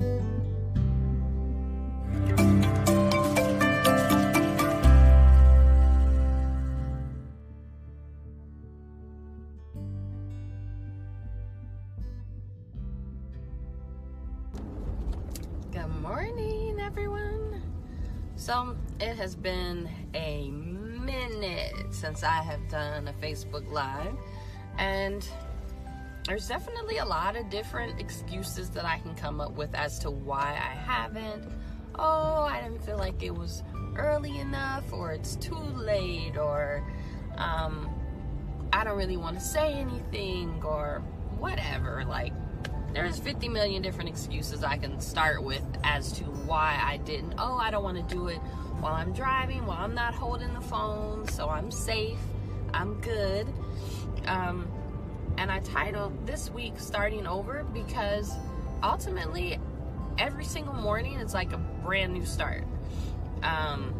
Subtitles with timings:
[0.00, 0.20] Good
[16.00, 17.62] morning, everyone.
[18.34, 24.16] So, it has been a minute since I have done a Facebook Live,
[24.76, 25.24] and
[26.26, 30.10] there's definitely a lot of different excuses that I can come up with as to
[30.10, 31.44] why I haven't.
[31.96, 33.62] Oh, I didn't feel like it was
[33.96, 36.82] early enough, or it's too late, or
[37.36, 37.90] um,
[38.72, 41.02] I don't really want to say anything, or
[41.38, 42.04] whatever.
[42.04, 42.32] Like,
[42.94, 47.34] there's 50 million different excuses I can start with as to why I didn't.
[47.38, 48.38] Oh, I don't want to do it
[48.80, 52.18] while I'm driving, while I'm not holding the phone, so I'm safe,
[52.72, 53.46] I'm good.
[54.26, 54.68] Um,
[55.44, 58.32] and I titled this week Starting Over because
[58.82, 59.58] ultimately,
[60.16, 62.64] every single morning is like a brand new start.
[63.42, 63.92] Um,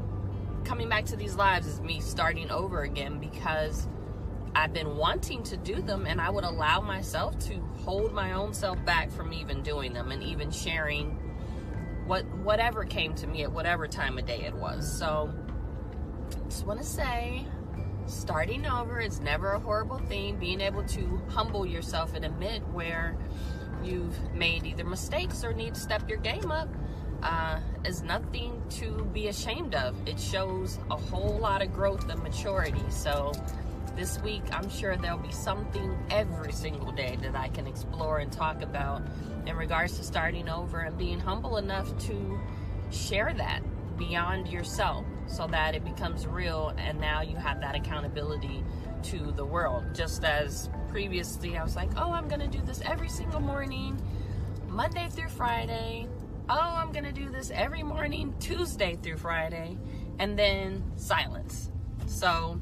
[0.64, 3.86] coming back to these lives is me starting over again because
[4.55, 8.55] I've been wanting to do them and I would allow myself to hold my own
[8.55, 11.11] self back from even doing them and even sharing
[12.06, 14.91] what whatever came to me at whatever time of day it was.
[14.91, 15.31] So
[16.48, 17.45] just want to say
[18.06, 20.36] starting over is never a horrible thing.
[20.36, 23.16] Being able to humble yourself and admit where
[23.83, 26.69] you've made either mistakes or need to step your game up
[27.22, 29.96] uh, is nothing to be ashamed of.
[30.06, 32.84] It shows a whole lot of growth and maturity.
[32.91, 33.33] So
[33.96, 38.30] this week, I'm sure there'll be something every single day that I can explore and
[38.33, 39.02] talk about
[39.46, 42.41] in regards to starting over and being humble enough to
[42.91, 43.62] share that
[43.96, 48.62] beyond yourself so that it becomes real and now you have that accountability
[49.05, 49.84] to the world.
[49.94, 54.00] Just as previously, I was like, oh, I'm going to do this every single morning,
[54.69, 56.08] Monday through Friday.
[56.48, 59.78] Oh, I'm going to do this every morning, Tuesday through Friday,
[60.19, 61.70] and then silence.
[62.06, 62.61] So,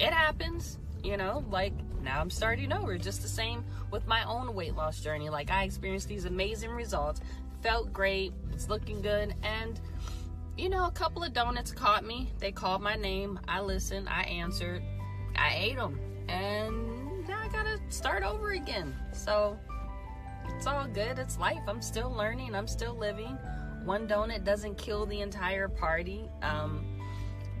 [0.00, 1.72] it happens, you know, like
[2.02, 2.98] now I'm starting over.
[2.98, 5.30] Just the same with my own weight loss journey.
[5.30, 7.20] Like I experienced these amazing results,
[7.62, 9.80] felt great, it's looking good, and
[10.56, 12.30] you know, a couple of donuts caught me.
[12.38, 13.40] They called my name.
[13.48, 14.82] I listened, I answered,
[15.36, 15.98] I ate them,
[16.28, 18.94] and now I gotta start over again.
[19.12, 19.58] So
[20.50, 21.18] it's all good.
[21.18, 21.62] It's life.
[21.66, 23.38] I'm still learning, I'm still living.
[23.84, 26.28] One donut doesn't kill the entire party.
[26.42, 26.93] Um,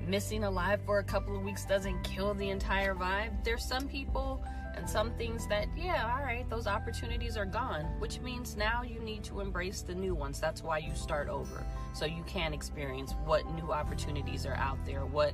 [0.08, 3.44] missing alive for a couple of weeks doesn't kill the entire vibe.
[3.44, 4.44] There's some people
[4.76, 8.98] and some things that, yeah, all right, those opportunities are gone, which means now you
[9.00, 10.40] need to embrace the new ones.
[10.40, 11.64] That's why you start over.
[11.94, 15.32] So you can experience what new opportunities are out there, what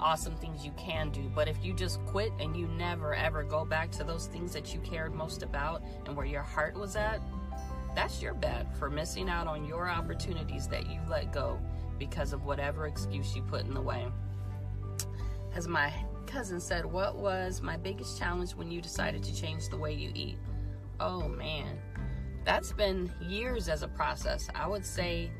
[0.00, 1.30] awesome things you can do.
[1.34, 4.72] But if you just quit and you never ever go back to those things that
[4.72, 7.20] you cared most about and where your heart was at,
[7.94, 11.58] that's your bad for missing out on your opportunities that you let go
[11.98, 14.06] because of whatever excuse you put in the way.
[15.54, 15.92] As my
[16.26, 20.10] cousin said, what was my biggest challenge when you decided to change the way you
[20.14, 20.38] eat?
[21.00, 21.78] Oh man,
[22.44, 24.48] that's been years as a process.
[24.54, 25.30] I would say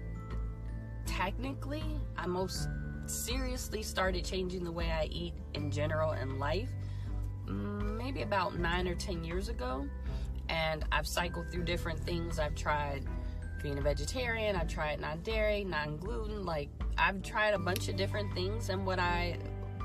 [1.07, 1.85] technically,
[2.17, 2.69] I most
[3.07, 6.71] seriously started changing the way I eat in general in life
[7.47, 9.87] mm, maybe about nine or ten years ago.
[10.49, 12.39] And I've cycled through different things.
[12.39, 13.05] I've tried
[13.63, 14.57] being a vegetarian.
[14.57, 16.45] I've tried non dairy, non gluten.
[16.45, 16.69] Like,
[16.99, 19.37] I've tried a bunch of different things, and what I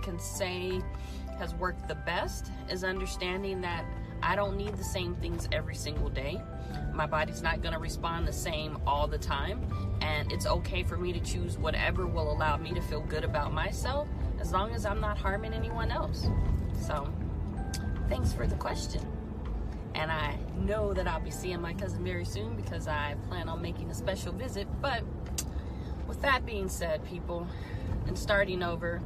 [0.04, 0.82] can say
[1.38, 3.86] has worked the best is understanding that
[4.24, 6.40] I don't need the same things every single day.
[6.94, 9.66] My body's not going to respond the same all the time,
[10.02, 13.54] and it's okay for me to choose whatever will allow me to feel good about
[13.54, 14.08] myself
[14.40, 16.28] as long as I'm not harming anyone else.
[16.86, 17.12] So,
[18.10, 19.21] thanks for the question
[19.96, 23.62] and I know that I'll be seeing my cousin very soon because I plan on
[23.62, 24.68] making a special visit.
[24.82, 25.04] But
[26.08, 27.48] with that being said, people,
[28.08, 29.02] and starting over,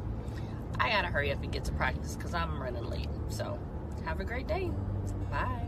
[0.79, 3.09] I gotta hurry up and get to practice because I'm running late.
[3.29, 3.59] So
[4.05, 4.71] have a great day.
[5.31, 5.67] Bye.